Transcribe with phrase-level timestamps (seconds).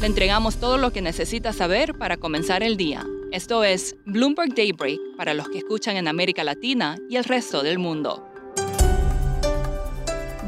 [0.00, 3.06] Le entregamos todo lo que necesita saber para comenzar el día.
[3.32, 7.78] Esto es Bloomberg Daybreak para los que escuchan en América Latina y el resto del
[7.78, 8.28] mundo.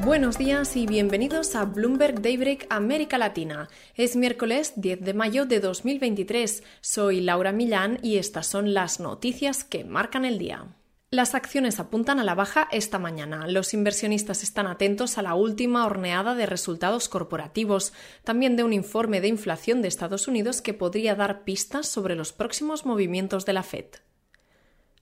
[0.05, 3.69] Buenos días y bienvenidos a Bloomberg Daybreak América Latina.
[3.95, 6.62] Es miércoles 10 de mayo de 2023.
[6.83, 10.66] Soy Laura Millán y estas son las noticias que marcan el día.
[11.10, 13.46] Las acciones apuntan a la baja esta mañana.
[13.46, 17.94] Los inversionistas están atentos a la última horneada de resultados corporativos,
[18.24, 22.34] también de un informe de inflación de Estados Unidos que podría dar pistas sobre los
[22.34, 23.87] próximos movimientos de la Fed.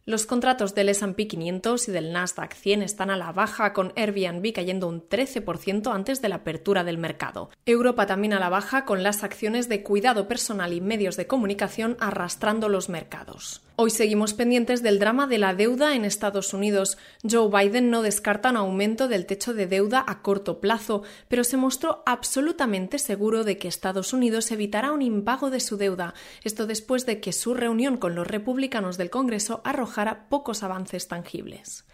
[0.05, 4.53] Los contratos del S&P 500 y del Nasdaq 100 están a la baja, con Airbnb
[4.53, 7.51] cayendo un 13% antes de la apertura del mercado.
[7.65, 11.97] Europa también a la baja, con las acciones de cuidado personal y medios de comunicación
[11.99, 13.63] arrastrando los mercados.
[13.79, 16.97] Hoy seguimos pendientes del drama de la deuda en Estados Unidos.
[17.31, 21.59] Joe Biden no descarta un aumento del techo de deuda a corto plazo, pero se
[21.59, 26.15] mostró absolutamente seguro de que Estados Unidos evitará un impago de su deuda.
[26.43, 31.85] Esto después de que su reunión con los republicanos del Congreso arrojara pocos avances tangibles.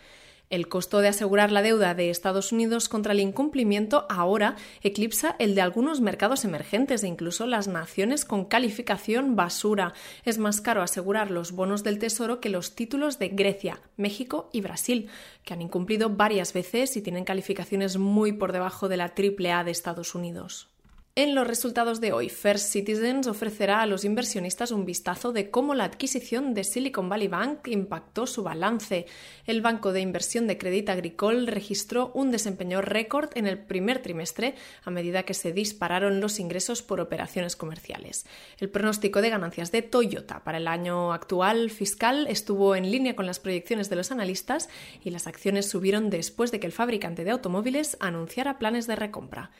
[0.53, 5.55] El costo de asegurar la deuda de Estados Unidos contra el incumplimiento ahora eclipsa el
[5.55, 9.95] de algunos mercados emergentes e incluso las naciones con calificación basura.
[10.27, 14.61] Es más caro asegurar los bonos del Tesoro que los títulos de Grecia, México y
[14.61, 15.09] Brasil,
[15.43, 19.71] que han incumplido varias veces y tienen calificaciones muy por debajo de la AAA de
[19.71, 20.72] Estados Unidos.
[21.15, 25.75] En los resultados de hoy, First Citizens ofrecerá a los inversionistas un vistazo de cómo
[25.75, 29.05] la adquisición de Silicon Valley Bank impactó su balance.
[29.45, 34.55] El banco de inversión de Crédit Agricole registró un desempeño récord en el primer trimestre
[34.85, 38.25] a medida que se dispararon los ingresos por operaciones comerciales.
[38.59, 43.27] El pronóstico de ganancias de Toyota para el año actual fiscal estuvo en línea con
[43.27, 44.71] las proyecciones de los analistas
[45.05, 49.51] y las acciones subieron después de que el fabricante de automóviles anunciara planes de recompra.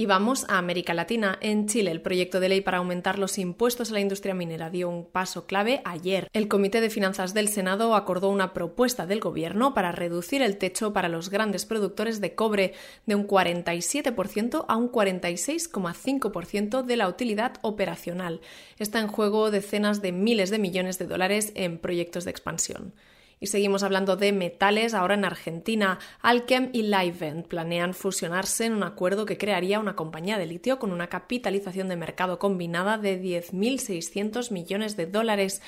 [0.00, 1.38] Y vamos a América Latina.
[1.40, 4.88] En Chile, el proyecto de ley para aumentar los impuestos a la industria minera dio
[4.88, 6.28] un paso clave ayer.
[6.32, 10.92] El Comité de Finanzas del Senado acordó una propuesta del Gobierno para reducir el techo
[10.92, 12.74] para los grandes productores de cobre
[13.06, 18.40] de un 47% a un 46,5% de la utilidad operacional.
[18.78, 22.94] Está en juego decenas de miles de millones de dólares en proyectos de expansión.
[23.40, 24.94] Y seguimos hablando de metales.
[24.94, 30.38] Ahora en Argentina, Alchem y Livent planean fusionarse en un acuerdo que crearía una compañía
[30.38, 35.62] de litio con una capitalización de mercado combinada de 10.600 millones de dólares.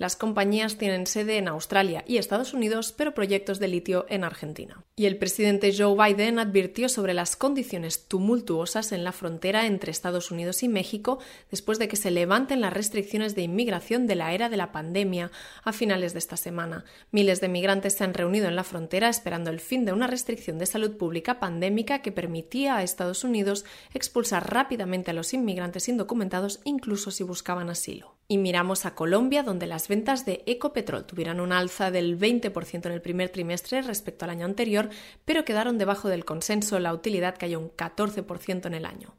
[0.00, 4.82] Las compañías tienen sede en Australia y Estados Unidos, pero proyectos de litio en Argentina.
[4.96, 10.30] Y el presidente Joe Biden advirtió sobre las condiciones tumultuosas en la frontera entre Estados
[10.30, 11.18] Unidos y México
[11.50, 15.30] después de que se levanten las restricciones de inmigración de la era de la pandemia
[15.64, 16.86] a finales de esta semana.
[17.10, 20.56] Miles de migrantes se han reunido en la frontera esperando el fin de una restricción
[20.56, 26.60] de salud pública pandémica que permitía a Estados Unidos expulsar rápidamente a los inmigrantes indocumentados
[26.64, 28.19] incluso si buscaban asilo.
[28.30, 32.92] Y miramos a Colombia, donde las ventas de Ecopetrol tuvieron un alza del 20% en
[32.92, 34.88] el primer trimestre respecto al año anterior,
[35.24, 36.78] pero quedaron debajo del consenso.
[36.78, 39.16] La utilidad cayó un 14% en el año.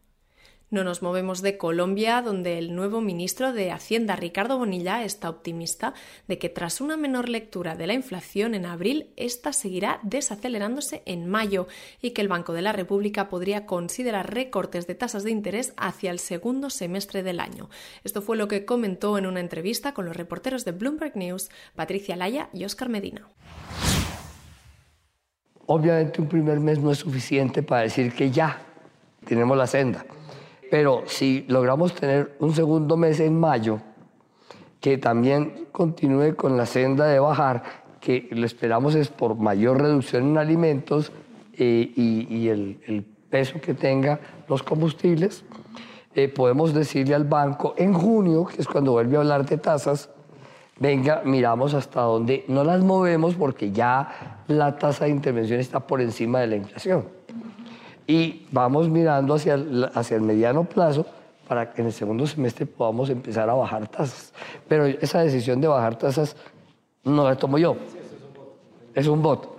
[0.72, 5.94] No nos movemos de Colombia, donde el nuevo ministro de Hacienda, Ricardo Bonilla, está optimista
[6.30, 11.28] de que tras una menor lectura de la inflación en abril, esta seguirá desacelerándose en
[11.28, 11.68] mayo
[12.02, 16.10] y que el Banco de la República podría considerar recortes de tasas de interés hacia
[16.10, 17.70] el segundo semestre del año.
[18.06, 22.16] Esto fue lo que comentó en una entrevista con los reporteros de Bloomberg News, Patricia
[22.16, 23.28] Laya y Oscar Medina.
[25.66, 28.62] Obviamente un primer mes no es suficiente para decir que ya
[29.26, 30.06] tenemos la senda
[30.72, 33.82] pero si logramos tener un segundo mes en mayo,
[34.80, 37.62] que también continúe con la senda de bajar,
[38.00, 41.12] que lo esperamos es por mayor reducción en alimentos
[41.58, 45.44] eh, y, el, peso que tenga los combustibles,
[46.16, 50.10] eh, podemos decirle al banco en junio, que es cuando vuelve a hablar de tasas,
[50.80, 56.00] venga, miramos hasta dónde no las movemos porque ya la tasa de intervención está por
[56.00, 57.21] encima de la inflación
[58.08, 61.06] y vamos mirando hacia el, hacia el mediano plazo
[61.48, 64.34] para que en el segundo semestre podamos empezar a bajar tasas.
[64.68, 66.36] Pero esa decisión de bajar tasas
[67.04, 67.76] no la tomo yo.
[68.94, 69.58] Es un voto.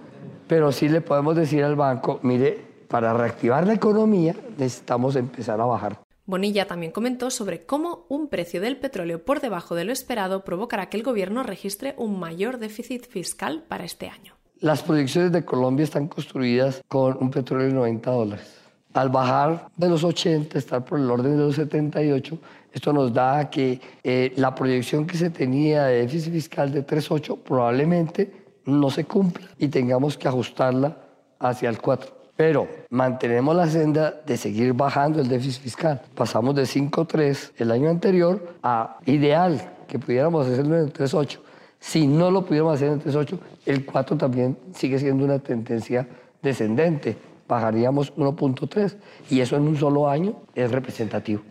[0.49, 5.65] Pero sí le podemos decir al banco, mire, para reactivar la economía necesitamos empezar a
[5.65, 5.99] bajar.
[6.25, 10.88] Bonilla también comentó sobre cómo un precio del petróleo por debajo de lo esperado provocará
[10.88, 14.35] que el gobierno registre un mayor déficit fiscal para este año.
[14.62, 18.61] Las proyecciones de Colombia están construidas con un petróleo de 90 dólares.
[18.94, 22.38] Al bajar de los 80, estar por el orden de los 78,
[22.73, 27.38] esto nos da que eh, la proyección que se tenía de déficit fiscal de 3,8
[27.38, 28.32] probablemente
[28.64, 30.97] no se cumpla y tengamos que ajustarla
[31.41, 32.14] hacia el 4.
[32.37, 36.03] Pero mantenemos la senda de seguir bajando el déficit fiscal.
[36.14, 41.41] Pasamos de 5,3 el año anterior a ideal, que pudiéramos hacerlo en el 3,8.
[41.82, 46.06] Si no lo pudiéramos hacer en el 3,8, el 4 también sigue siendo una tendencia
[46.40, 47.17] descendente.
[47.49, 48.94] Bajaríamos 1.3
[49.31, 51.43] y eso en un solo año es representativo.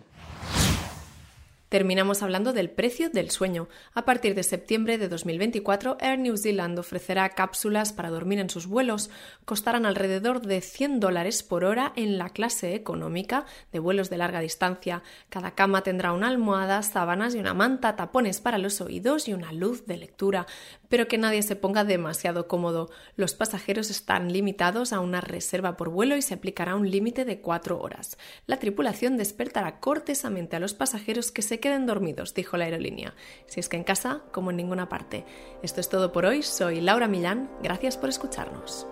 [1.72, 3.70] Terminamos hablando del precio del sueño.
[3.94, 8.68] A partir de septiembre de 2024, Air New Zealand ofrecerá cápsulas para dormir en sus
[8.68, 9.10] vuelos.
[9.46, 14.42] Costarán alrededor de 100 dólares por hora en la clase económica de vuelos de larga
[14.42, 15.02] distancia.
[15.30, 19.54] Cada cama tendrá una almohada, sábanas y una manta, tapones para los oídos y una
[19.54, 20.48] luz de lectura.
[20.90, 22.90] Pero que nadie se ponga demasiado cómodo.
[23.16, 27.40] Los pasajeros están limitados a una reserva por vuelo y se aplicará un límite de
[27.40, 28.18] cuatro horas.
[28.46, 33.14] La tripulación despertará cortesamente a los pasajeros que se queden dormidos, dijo la aerolínea.
[33.48, 35.24] Si es que en casa, como en ninguna parte.
[35.64, 36.44] Esto es todo por hoy.
[36.44, 37.50] Soy Laura Millán.
[37.64, 38.86] Gracias por escucharnos.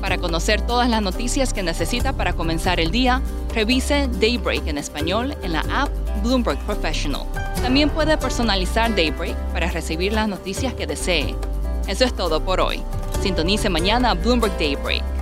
[0.00, 3.22] Para conocer todas las noticias que necesita para comenzar el día,
[3.54, 5.90] revise Daybreak en español en la app
[6.22, 7.26] Bloomberg Professional.
[7.62, 11.34] También puede personalizar Daybreak para recibir las noticias que desee.
[11.88, 12.82] Eso es todo por hoy.
[13.22, 15.15] Sintonice mañana Bloomberg Daybreak